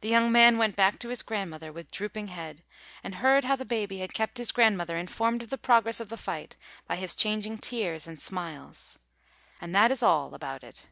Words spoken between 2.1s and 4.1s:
head, and heard how the baby